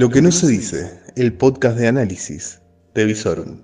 [0.00, 2.62] Lo que no se dice, el podcast de análisis
[2.94, 3.58] de Visorum.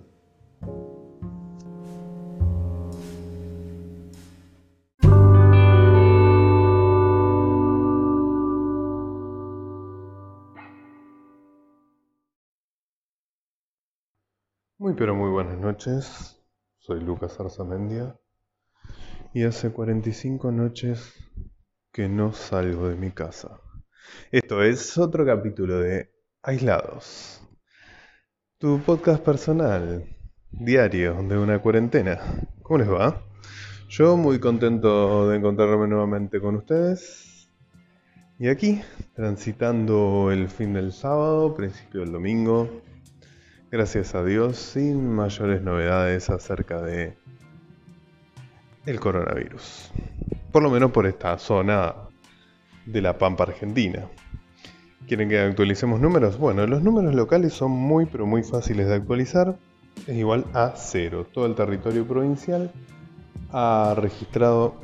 [14.77, 16.39] Muy pero muy buenas noches,
[16.77, 18.21] soy Lucas Arzamendia
[19.33, 21.15] y hace 45 noches
[21.91, 23.59] que no salgo de mi casa.
[24.31, 26.16] Esto es otro capítulo de
[26.49, 27.43] Aislados,
[28.59, 30.07] tu podcast personal,
[30.53, 32.21] diario de una cuarentena.
[32.63, 33.21] ¿Cómo les va?
[33.89, 37.51] Yo muy contento de encontrarme nuevamente con ustedes.
[38.39, 38.81] Y aquí,
[39.17, 42.81] transitando el fin del sábado, principio del domingo,
[43.73, 47.19] gracias a Dios, sin mayores novedades acerca de
[48.87, 49.91] el coronavirus.
[50.53, 51.93] Por lo menos por esta zona
[52.87, 54.09] de la Pampa Argentina.
[55.07, 56.37] ¿Quieren que actualicemos números?
[56.37, 59.57] Bueno, los números locales son muy pero muy fáciles de actualizar.
[60.09, 61.25] Es igual a cero.
[61.33, 62.73] Todo el territorio provincial
[63.53, 64.75] ha registrado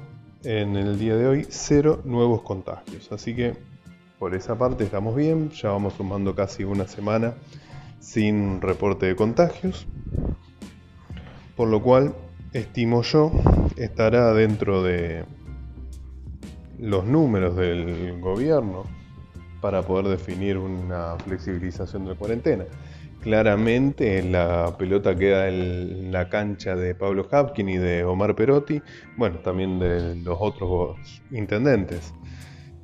[0.44, 3.10] en el día de hoy cero nuevos contagios.
[3.10, 3.56] Así que
[4.20, 5.50] por esa parte estamos bien.
[5.50, 7.34] Ya vamos sumando casi una semana
[7.98, 9.88] sin reporte de contagios.
[11.56, 12.14] Por lo cual,
[12.52, 13.32] estimo yo,
[13.77, 15.25] estará dentro de
[16.78, 19.02] los números del gobierno
[19.62, 22.64] para poder definir una flexibilización de la cuarentena.
[23.22, 28.82] Claramente la pelota queda en la cancha de Pablo Hapkin y de Omar Perotti,
[29.16, 30.98] bueno, también de los otros
[31.30, 32.12] intendentes.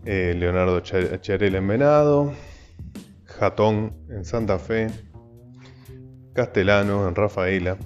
[0.05, 2.33] Eh, Leonardo Charel en Venado,
[3.25, 4.89] Jatón en Santa Fe,
[6.33, 7.77] Castellano en Rafaela.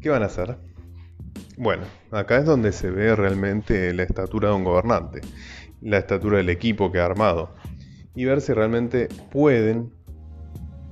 [0.00, 0.56] ¿Qué van a hacer?
[1.58, 5.20] Bueno, acá es donde se ve realmente la estatura de un gobernante,
[5.84, 7.50] la estatura del equipo que ha armado,
[8.14, 9.92] y ver si realmente pueden,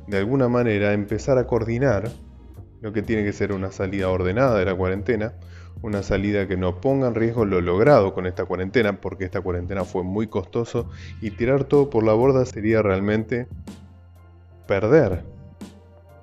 [0.06, 2.10] de alguna manera, empezar a coordinar
[2.80, 5.34] lo que tiene que ser una salida ordenada de la cuarentena,
[5.82, 9.84] una salida que no ponga en riesgo lo logrado con esta cuarentena, porque esta cuarentena
[9.84, 10.90] fue muy costoso
[11.20, 13.46] y tirar todo por la borda sería realmente
[14.66, 15.24] perder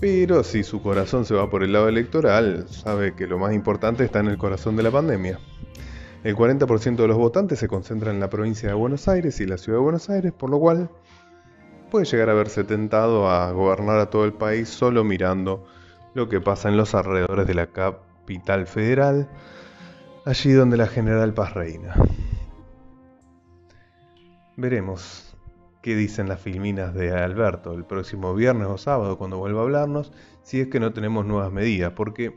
[0.00, 4.04] Pero si su corazón se va por el lado electoral, sabe que lo más importante
[4.04, 5.38] está en el corazón de la pandemia.
[6.24, 9.56] El 40% de los votantes se concentra en la provincia de Buenos Aires y la
[9.56, 10.90] ciudad de Buenos Aires, por lo cual
[11.90, 15.64] puede llegar a verse tentado a gobernar a todo el país solo mirando
[16.14, 19.28] lo que pasa en los alrededores de la capital federal,
[20.24, 21.94] allí donde la general Paz reina.
[24.56, 25.36] Veremos
[25.82, 30.12] qué dicen las filminas de Alberto el próximo viernes o sábado cuando vuelva a hablarnos,
[30.42, 32.34] si es que no tenemos nuevas medidas, porque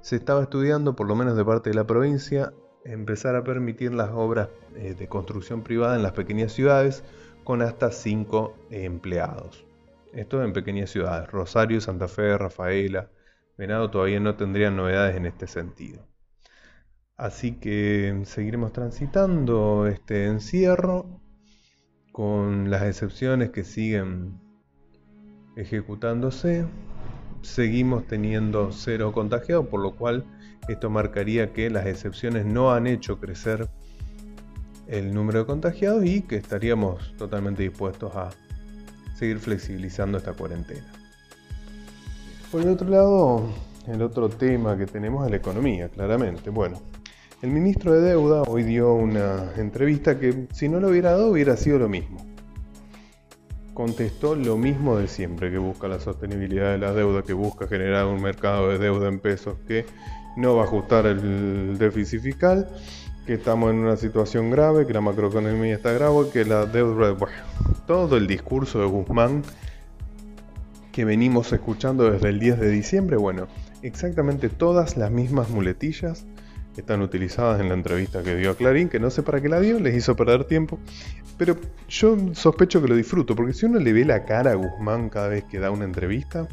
[0.00, 2.52] se estaba estudiando, por lo menos de parte de la provincia,
[2.84, 7.02] empezar a permitir las obras eh, de construcción privada en las pequeñas ciudades
[7.42, 9.65] con hasta 5 empleados.
[10.16, 13.10] Esto en pequeñas ciudades, Rosario, Santa Fe, Rafaela,
[13.58, 16.06] Venado todavía no tendrían novedades en este sentido.
[17.18, 21.20] Así que seguiremos transitando este encierro
[22.12, 24.40] con las excepciones que siguen
[25.54, 26.66] ejecutándose.
[27.42, 30.24] Seguimos teniendo cero contagiados, por lo cual
[30.66, 33.68] esto marcaría que las excepciones no han hecho crecer
[34.86, 38.30] el número de contagiados y que estaríamos totalmente dispuestos a
[39.16, 40.84] seguir flexibilizando esta cuarentena.
[42.52, 43.42] Por el otro lado,
[43.88, 46.50] el otro tema que tenemos es la economía, claramente.
[46.50, 46.80] Bueno,
[47.42, 51.56] el ministro de Deuda hoy dio una entrevista que si no lo hubiera dado hubiera
[51.56, 52.24] sido lo mismo.
[53.74, 58.06] Contestó lo mismo de siempre, que busca la sostenibilidad de la deuda, que busca generar
[58.06, 59.84] un mercado de deuda en pesos que
[60.36, 62.68] no va a ajustar el déficit fiscal,
[63.26, 67.12] que estamos en una situación grave, que la macroeconomía está grave, que la deuda...
[67.12, 67.36] Bueno,
[67.86, 69.42] todo el discurso de Guzmán
[70.92, 73.48] que venimos escuchando desde el 10 de diciembre, bueno,
[73.82, 76.24] exactamente todas las mismas muletillas
[76.76, 79.60] están utilizadas en la entrevista que dio a Clarín, que no sé para qué la
[79.60, 80.78] dio, les hizo perder tiempo,
[81.36, 81.56] pero
[81.88, 85.28] yo sospecho que lo disfruto, porque si uno le ve la cara a Guzmán cada
[85.28, 86.48] vez que da una entrevista,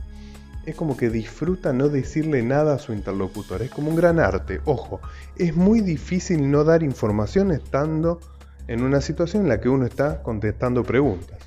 [0.65, 3.61] es como que disfruta no decirle nada a su interlocutor.
[3.61, 4.61] Es como un gran arte.
[4.65, 5.01] Ojo,
[5.37, 8.19] es muy difícil no dar información estando
[8.67, 11.37] en una situación en la que uno está contestando preguntas.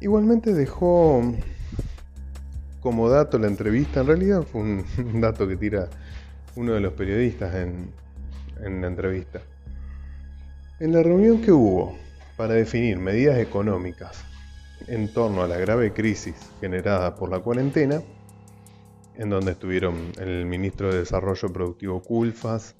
[0.00, 1.22] Igualmente dejó
[2.80, 4.84] como dato la entrevista, en realidad fue un
[5.20, 5.88] dato que tira
[6.56, 7.92] uno de los periodistas en,
[8.80, 9.40] la entrevista.
[10.78, 11.96] En la reunión que hubo
[12.36, 14.24] para definir medidas económicas
[14.86, 18.02] en torno a la grave crisis generada por la cuarentena,
[19.16, 22.74] en donde estuvieron el ministro de Desarrollo Productivo Culfas,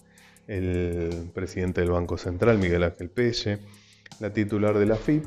[0.46, 3.58] el presidente del Banco Central, Miguel Ángel Pelle,
[4.18, 5.26] la titular de la FIP,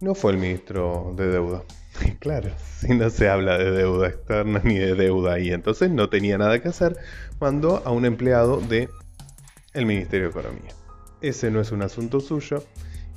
[0.00, 1.62] no fue el ministro de Deuda.
[2.20, 6.38] Claro, si no se habla de deuda externa ni de deuda ahí, entonces no tenía
[6.38, 6.96] nada que hacer,
[7.40, 8.88] mandó a un empleado de
[9.74, 10.72] el Ministerio de Economía.
[11.20, 12.64] Ese no es un asunto suyo,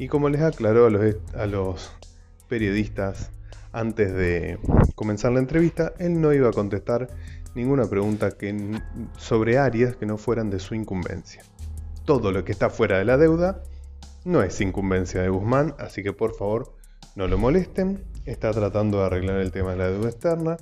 [0.02, 1.92] y como les aclaró a los,
[2.50, 3.30] periodistas
[3.72, 4.58] antes de
[4.96, 7.08] comenzar la entrevista, él no iba a contestar
[7.54, 8.32] ninguna pregunta
[9.16, 11.44] sobre áreas que no fueran de su incumbencia.
[12.04, 13.62] Todo lo que está fuera de la deuda
[14.26, 16.74] no es incumbencia de Guzmán, así que por favor
[17.16, 18.04] no lo molesten.
[18.26, 20.58] Está tratando de arreglar el tema de la deuda externa.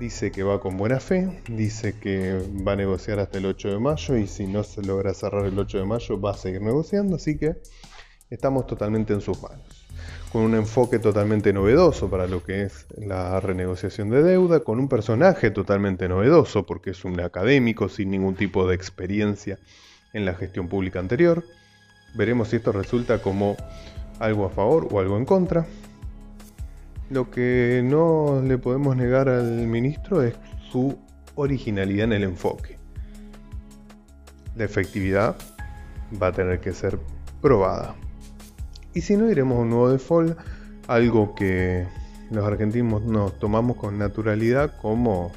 [0.00, 3.78] Dice que va con buena fe, dice que va a negociar hasta el 8 de
[3.78, 7.14] mayo y si no se logra cerrar el 8 de mayo va a seguir negociando,
[7.14, 7.58] así que
[8.32, 9.86] estamos totalmente en sus manos.
[10.32, 14.88] Con un enfoque totalmente novedoso para lo que es la renegociación de deuda, con un
[14.88, 19.58] personaje totalmente novedoso porque es un académico sin ningún tipo de experiencia
[20.14, 21.44] en la gestión pública anterior.
[22.14, 23.56] Veremos si esto resulta como
[24.18, 25.66] algo a favor o algo en contra.
[27.10, 30.34] Lo que no le podemos negar al ministro es
[30.70, 30.98] su
[31.34, 32.78] originalidad en el enfoque.
[34.56, 35.36] La efectividad
[36.20, 36.98] va a tener que ser
[37.42, 37.94] probada.
[38.94, 40.38] Y si no, iremos a un nuevo default,
[40.88, 41.86] algo que
[42.30, 45.32] los argentinos nos tomamos con naturalidad como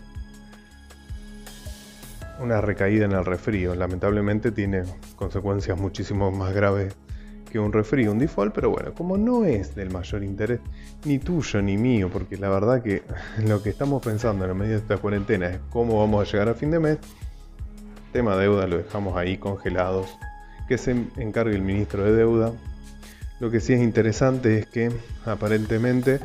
[2.39, 3.75] una recaída en el resfrío.
[3.75, 4.83] Lamentablemente tiene
[5.15, 6.95] consecuencias muchísimo más graves
[7.49, 10.59] que un resfrío, un default, pero bueno, como no es del mayor interés
[11.05, 13.03] ni tuyo ni mío, porque la verdad que
[13.47, 16.49] lo que estamos pensando en la medida de esta cuarentena es cómo vamos a llegar
[16.49, 16.97] a fin de mes,
[18.11, 20.17] tema deuda lo dejamos ahí congelados,
[20.67, 22.51] que se encargue el ministro de deuda,
[23.39, 24.91] lo que sí es interesante es que
[25.25, 26.19] aparentemente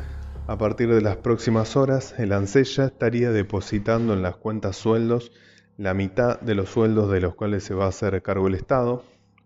[0.47, 5.31] a partir de las próximas horas el ANSES estaría depositando en las cuentas sueldos
[5.77, 9.03] la mitad de los sueldos de los cuales se va a hacer cargo el Estado.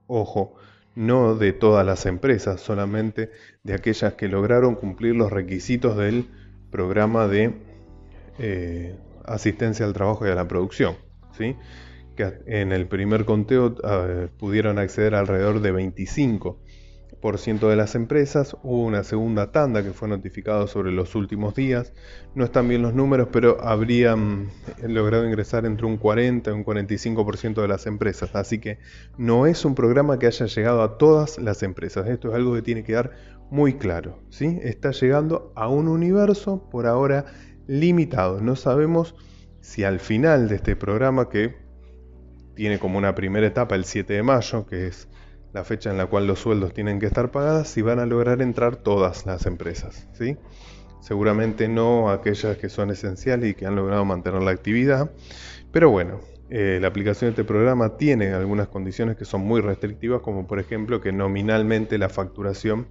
[0.08, 0.56] Ojo,
[0.96, 3.32] no de todas las empresas, solamente
[3.64, 6.30] de aquellas que lograron cumplir los requisitos del
[6.72, 7.54] programa de
[8.38, 10.96] eh, asistencia al trabajo y a la producción.
[11.38, 11.56] ¿sí?
[12.16, 16.60] Que en el primer conteo ah, pudieron acceder alrededor de 25
[17.26, 18.56] de las empresas.
[18.62, 21.92] Hubo una segunda tanda que fue notificada sobre los últimos días.
[22.36, 26.64] No están bien los números, pero habrían eh, logrado ingresar entre un 40 y un
[26.64, 28.36] 45% de las empresas.
[28.36, 28.78] Así que
[29.18, 32.08] no es un programa que haya llegado a todas las empresas.
[32.08, 33.14] Esto es algo que tiene que dar
[33.50, 34.20] muy claro.
[34.30, 34.60] ¿sí?
[34.62, 37.26] Está llegando a un universo por ahora
[37.66, 38.40] limitado.
[38.40, 39.16] No sabemos
[39.62, 41.56] si al final de este programa que
[42.54, 45.08] tiene como una primera etapa el 7 de mayo, que es
[45.56, 48.42] la fecha en la cual los sueldos tienen que estar pagadas y van a lograr
[48.42, 50.06] entrar todas las empresas.
[50.12, 50.36] ¿sí?
[51.00, 55.12] Seguramente no aquellas que son esenciales y que han logrado mantener la actividad,
[55.72, 56.20] pero bueno,
[56.50, 60.60] eh, la aplicación de este programa tiene algunas condiciones que son muy restrictivas, como por
[60.60, 62.88] ejemplo que nominalmente la facturación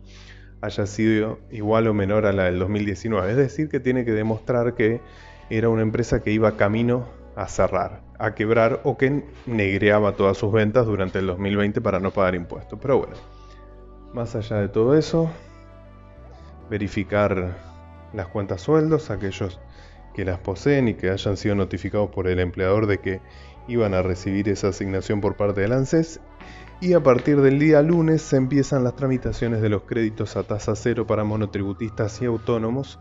[0.62, 4.74] haya sido igual o menor a la del 2019, es decir, que tiene que demostrar
[4.74, 5.02] que
[5.50, 10.52] era una empresa que iba camino a cerrar, a quebrar o que negreaba todas sus
[10.52, 12.78] ventas durante el 2020 para no pagar impuestos.
[12.80, 13.14] Pero bueno,
[14.12, 15.30] más allá de todo eso,
[16.70, 17.56] verificar
[18.12, 19.60] las cuentas sueldos, aquellos
[20.14, 23.20] que las poseen y que hayan sido notificados por el empleador de que
[23.66, 26.20] iban a recibir esa asignación por parte del ANSES.
[26.80, 30.76] Y a partir del día lunes se empiezan las tramitaciones de los créditos a tasa
[30.76, 32.98] cero para monotributistas y autónomos.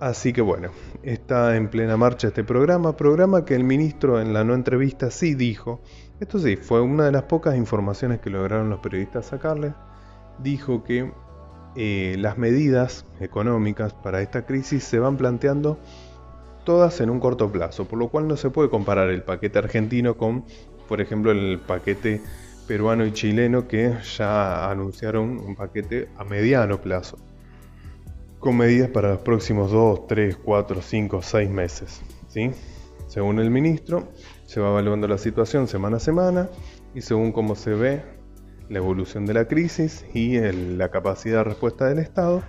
[0.00, 0.70] Así que bueno,
[1.02, 5.34] está en plena marcha este programa, programa que el ministro en la no entrevista sí
[5.34, 5.80] dijo,
[6.20, 9.74] esto sí, fue una de las pocas informaciones que lograron los periodistas sacarle,
[10.38, 11.12] dijo que
[11.74, 15.80] eh, las medidas económicas para esta crisis se van planteando
[16.64, 20.16] todas en un corto plazo, por lo cual no se puede comparar el paquete argentino
[20.16, 20.44] con,
[20.88, 22.22] por ejemplo, el paquete
[22.68, 27.18] peruano y chileno que ya anunciaron un paquete a mediano plazo,
[28.38, 32.02] con medidas para los próximos 2, 3, 4, 5, 6 meses.
[32.28, 32.50] ¿sí?
[33.06, 34.08] Según el ministro,
[34.46, 36.48] se va evaluando la situación semana a semana
[36.94, 38.02] y según cómo se ve
[38.68, 42.42] la evolución de la crisis y la capacidad de respuesta del Estado,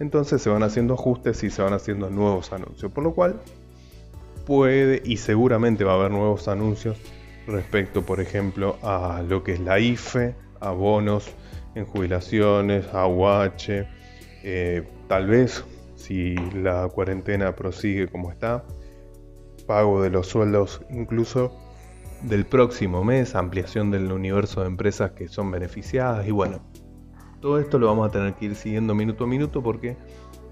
[0.00, 3.40] entonces se van haciendo ajustes y se van haciendo nuevos anuncios, por lo cual
[4.46, 6.98] puede y seguramente va a haber nuevos anuncios
[7.46, 11.30] respecto, por ejemplo, a lo que es la IFE, a bonos
[11.74, 13.86] en jubilaciones, a UH,
[15.12, 15.62] tal vez
[15.94, 18.64] si la cuarentena prosigue como está,
[19.66, 21.52] pago de los sueldos incluso
[22.22, 26.62] del próximo mes, ampliación del universo de empresas que son beneficiadas y bueno,
[27.42, 29.98] todo esto lo vamos a tener que ir siguiendo minuto a minuto porque,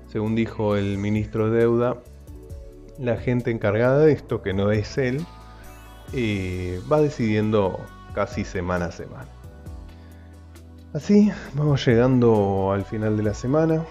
[0.08, 2.02] según dijo el ministro de Deuda,
[2.98, 5.24] la gente encargada de esto, que no es él,
[6.12, 7.80] eh, va decidiendo
[8.14, 9.28] casi semana a semana.
[10.92, 13.86] Así vamos llegando al final de la semana.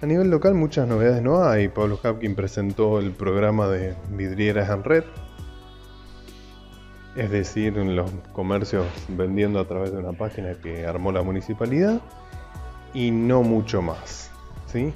[0.00, 1.66] A nivel local muchas novedades no hay.
[1.66, 5.02] Pablo Hapkin presentó el programa de vidrieras en red.
[7.16, 12.00] Es decir, los comercios vendiendo a través de una página que armó la municipalidad.
[12.94, 14.30] Y no mucho más.
[14.72, 14.94] ¿sí?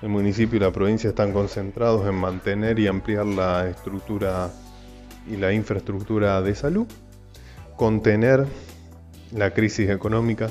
[0.00, 4.50] El municipio y la provincia están concentrados en mantener y ampliar la estructura
[5.28, 6.86] y la infraestructura de salud,
[7.76, 8.46] contener
[9.32, 10.48] la crisis económica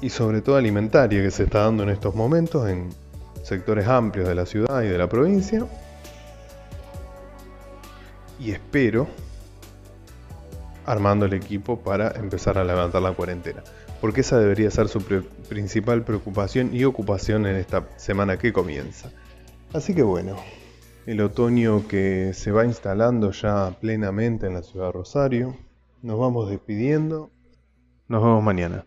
[0.00, 2.88] y sobre todo alimentaria que se está dando en estos momentos en
[3.42, 5.66] sectores amplios de la ciudad y de la provincia.
[8.38, 9.08] Y espero
[10.86, 13.62] armando el equipo para empezar a levantar la cuarentena
[14.00, 15.02] porque esa debería ser su
[15.48, 19.10] principal preocupación y ocupación en esta semana que comienza.
[19.72, 20.36] Así que bueno,
[21.06, 25.56] el otoño que se va instalando ya plenamente en la ciudad de Rosario,
[26.02, 27.30] nos vamos despidiendo,
[28.06, 28.86] nos vemos mañana.